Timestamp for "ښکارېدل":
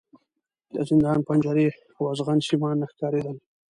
2.91-3.37